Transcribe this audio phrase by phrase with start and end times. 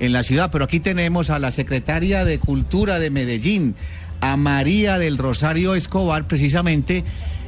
[0.00, 0.50] en la ciudad.
[0.50, 3.74] Pero aquí tenemos a la secretaria de Cultura de Medellín,
[4.20, 7.04] a María del Rosario Escobar, precisamente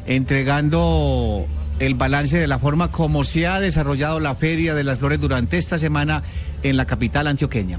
[0.07, 1.47] entregando
[1.79, 5.59] el balance de la forma como se ha desarrollado la Feria de las Flores durante
[5.59, 6.23] esta semana
[6.63, 7.79] en la capital antioqueña.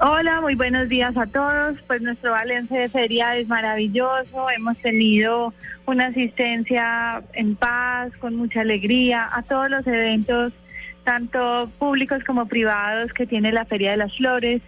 [0.00, 1.76] Hola, muy buenos días a todos.
[1.88, 4.48] Pues nuestro balance de feria es maravilloso.
[4.48, 5.52] Hemos tenido
[5.86, 10.52] una asistencia en paz, con mucha alegría a todos los eventos,
[11.08, 14.60] tanto públicos como privados, que tiene la Feria de las Flores.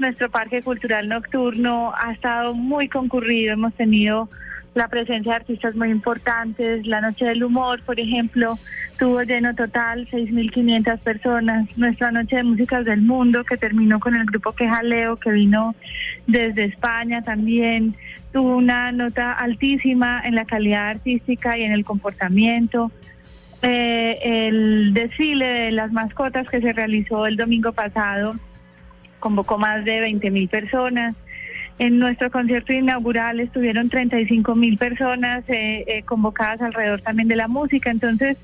[0.00, 3.52] Nuestro parque cultural nocturno ha estado muy concurrido.
[3.52, 4.28] Hemos tenido
[4.74, 6.84] la presencia de artistas muy importantes.
[6.84, 8.58] La Noche del Humor, por ejemplo,
[8.98, 11.78] tuvo lleno total 6.500 personas.
[11.78, 15.76] Nuestra Noche de Músicas del Mundo, que terminó con el grupo Quejaleo, que vino
[16.26, 17.94] desde España también,
[18.32, 22.90] tuvo una nota altísima en la calidad artística y en el comportamiento.
[23.66, 28.34] Eh, el desfile de las mascotas que se realizó el domingo pasado
[29.20, 31.16] convocó más de 20.000 personas.
[31.78, 37.48] En nuestro concierto inaugural estuvieron 35 mil personas eh, eh, convocadas alrededor también de la
[37.48, 37.90] música.
[37.90, 38.36] Entonces,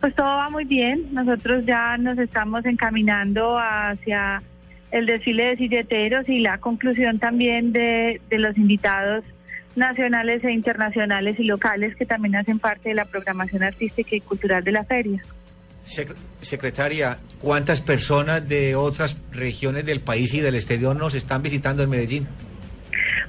[0.00, 1.02] pues todo va muy bien.
[1.12, 4.42] Nosotros ya nos estamos encaminando hacia
[4.90, 9.22] el desfile de silleteros y la conclusión también de los invitados
[9.76, 14.62] nacionales e internacionales y locales que también hacen parte de la programación artística y cultural
[14.62, 15.22] de la feria.
[16.40, 21.90] Secretaria, ¿cuántas personas de otras regiones del país y del exterior nos están visitando en
[21.90, 22.28] Medellín?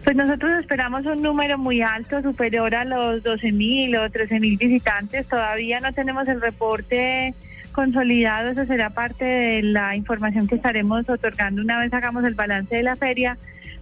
[0.03, 5.27] Pues nosotros esperamos un número muy alto, superior a los 12.000 o 13.000 visitantes.
[5.27, 7.33] Todavía no tenemos el reporte
[7.71, 12.75] consolidado, eso será parte de la información que estaremos otorgando una vez hagamos el balance
[12.75, 13.37] de la feria.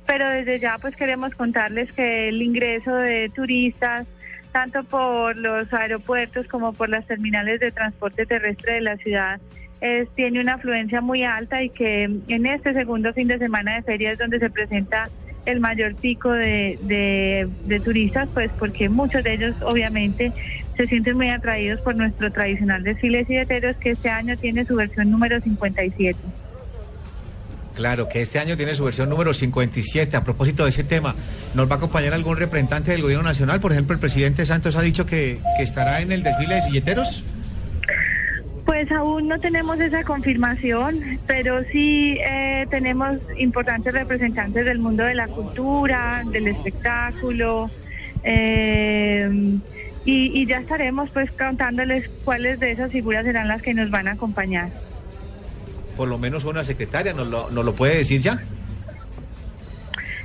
[0.05, 4.07] Pero desde ya pues queremos contarles que el ingreso de turistas,
[4.51, 9.39] tanto por los aeropuertos como por las terminales de transporte terrestre de la ciudad,
[10.15, 14.11] tiene una afluencia muy alta y que en este segundo fin de semana de feria
[14.11, 15.09] es donde se presenta
[15.45, 20.31] el mayor pico de, de, turistas, pues porque muchos de ellos obviamente
[20.77, 25.09] se sienten muy atraídos por nuestro tradicional desfile de que este año tiene su versión
[25.09, 26.17] número 57.
[27.81, 30.15] Claro, que este año tiene su versión número 57.
[30.15, 31.15] A propósito de ese tema,
[31.55, 33.59] ¿nos va a acompañar algún representante del gobierno nacional?
[33.59, 37.23] Por ejemplo, el presidente Santos ha dicho que, estará en el desfile de silleteros.
[38.65, 45.15] Pues aún no tenemos esa confirmación, pero sí eh, tenemos importantes representantes del mundo de
[45.15, 47.71] la cultura, del espectáculo,
[48.23, 49.57] eh,
[50.05, 54.11] y, ya estaremos pues contándoles cuáles de esas figuras serán las que nos van a
[54.11, 54.69] acompañar.
[56.01, 58.41] Por lo menos una secretaria, ¿nos lo, nos lo puede decir ya?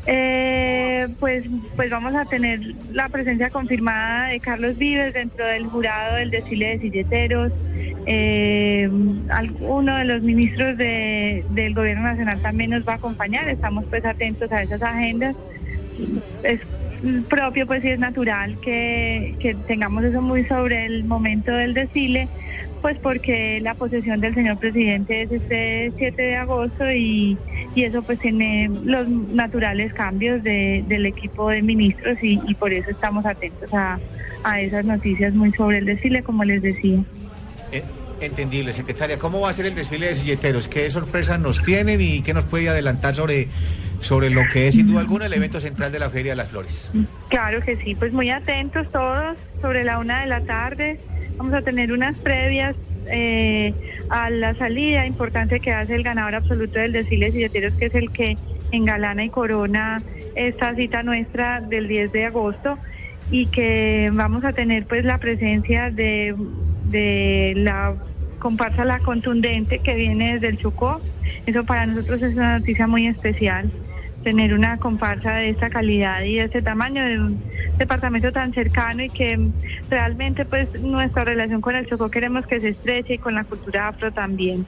[0.07, 1.45] Eh, pues,
[1.77, 2.61] pues vamos a tener
[2.95, 7.53] la presencia confirmada de Carlos Vives dentro del jurado del desfile de silleteros.
[8.07, 8.89] Eh,
[9.61, 13.47] uno de los ministros de, del gobierno nacional también nos va a acompañar.
[13.51, 15.37] Estamos pues atentos a esas agendas.
[16.43, 16.61] Es
[17.29, 22.29] propio, pues sí es natural que, que tengamos eso muy sobre el momento del desfile
[22.87, 27.37] pues porque la posesión del señor presidente es este 7 de agosto y,
[27.75, 33.69] eso pues tiene los naturales cambios del equipo de ministros y, por eso estamos atentos
[33.75, 33.99] a,
[34.61, 37.01] esas noticias muy sobre el desfile, como les decía.
[37.73, 37.83] Eh,
[38.21, 39.19] entendible, secretaria.
[39.19, 40.69] ¿Cómo va a ser el desfile de silleteros?
[40.69, 43.49] ¿Qué sorpresas nos tienen y qué nos puede adelantar sobre,
[43.99, 46.51] sobre lo que es sin duda alguna el evento central de la Feria de las
[46.51, 46.93] Flores?
[47.31, 51.01] Claro que sí, pues muy atentos todos sobre la una de la tarde.
[51.37, 52.75] Vamos a tener unas previas
[53.11, 53.75] eh,
[54.09, 57.95] a la salida importante que hace el ganador absoluto del desfile de silleteros, que es
[57.95, 58.37] el que
[58.73, 60.03] engalana y corona
[60.35, 62.79] esta cita nuestra del 10 de agosto
[63.31, 66.35] y que vamos a tener pues la presencia de,
[66.85, 67.95] de la
[68.39, 71.01] comparsa La Contundente que viene desde el Chocó.
[71.47, 73.71] Eso para nosotros es una noticia muy especial
[74.27, 77.41] tener una comparsa de esta calidad y de este tamaño de un
[77.79, 79.39] departamento tan cercano y que
[79.89, 83.87] realmente pues nuestra relación con el Chocó queremos que se estreche y con la cultura
[83.87, 84.67] afro también.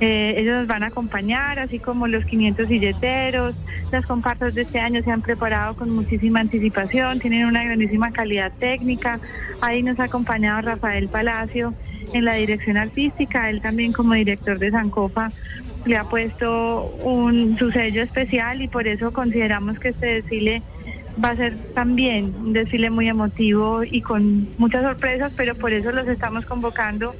[0.00, 3.54] Eh, ellos nos van a acompañar, así como los 500 silleteros,
[3.92, 8.50] las comparsas de este año se han preparado con muchísima anticipación, tienen una grandísima calidad
[8.58, 9.20] técnica,
[9.60, 11.74] ahí nos ha acompañado Rafael Palacio
[12.14, 15.32] en la dirección artística, él también como director de Sancofa
[15.86, 20.62] le ha puesto un, su sello especial y por eso consideramos que este desfile
[21.22, 25.92] va a ser también un desfile muy emotivo y con muchas sorpresas, pero por eso
[25.92, 27.14] los estamos convocando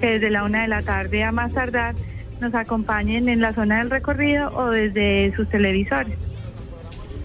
[0.00, 1.94] que desde la una de la tarde a más tardar
[2.40, 6.16] nos acompañen en la zona del recorrido o desde sus televisores.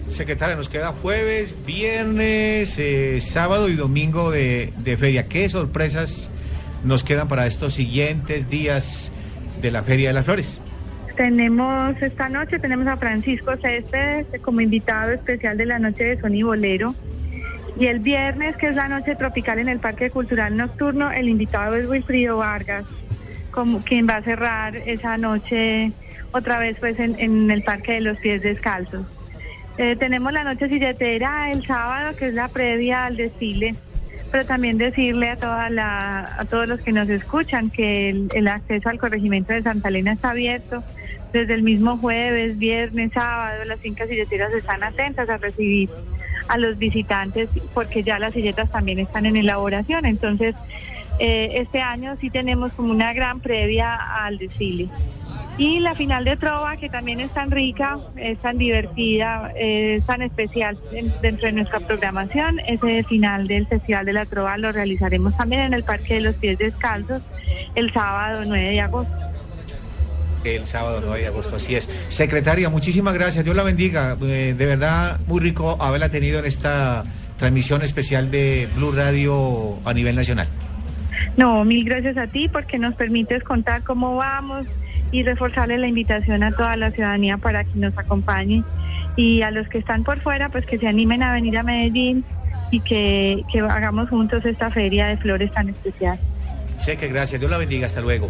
[0.08, 5.26] Secretaria, nos queda jueves, viernes, eh, sábado y domingo de, de feria.
[5.26, 6.30] ¿Qué sorpresas
[6.84, 9.12] nos quedan para estos siguientes días
[9.60, 10.60] de la Feria de las Flores?
[11.18, 16.44] Tenemos esta noche, tenemos a Francisco Céspedes como invitado especial de la noche de Sony
[16.44, 16.94] Bolero.
[17.76, 21.74] Y el viernes, que es la noche tropical en el Parque Cultural Nocturno, el invitado
[21.74, 22.84] es Wilfrido Vargas,
[23.50, 25.90] como quien va a cerrar esa noche
[26.30, 29.04] otra vez pues en, el Parque de los Pies Descalzos.
[29.76, 33.74] Eh, tenemos la noche silletera el sábado, que es la previa al desfile,
[34.30, 38.88] pero también decirle a, toda la, a todos los que nos escuchan que el, acceso
[38.88, 40.82] al corregimiento de Santa Elena está abierto.
[41.32, 45.90] Desde el mismo jueves, viernes, sábado, las fincas silleteras están atentas a recibir
[46.48, 50.06] a los visitantes porque ya las silletas también están en elaboración.
[50.06, 50.54] Entonces,
[51.18, 54.88] eh, este año sí tenemos como una gran previa al desfile.
[55.58, 60.22] Y la final de Trova, que también es tan rica, es tan divertida, es tan
[60.22, 60.78] especial
[61.20, 62.60] dentro de nuestra programación.
[62.60, 66.36] Ese final del Festival de la Trova lo realizaremos también en el Parque de los
[66.36, 67.24] Pies Descalzos
[67.74, 69.12] el sábado 9 de agosto.
[70.44, 71.90] El sábado 9 de agosto, así es.
[72.06, 73.44] Secretaria, muchísimas gracias.
[73.44, 74.16] Dios la bendiga.
[74.22, 77.02] Eh, de verdad, muy rico haberla tenido en esta
[77.36, 80.46] transmisión especial de Blue Radio a nivel nacional.
[81.36, 84.68] No, mil gracias a ti porque nos permites contar cómo vamos
[85.10, 88.62] y reforzarle la invitación a toda la ciudadanía para que nos acompañe
[89.16, 92.24] y a los que están por fuera, pues que se animen a venir a Medellín
[92.70, 96.18] y que, que hagamos juntos esta feria de flores tan especial.
[96.78, 97.40] Sé que gracias.
[97.40, 97.86] Dios la bendiga.
[97.86, 98.28] Hasta luego.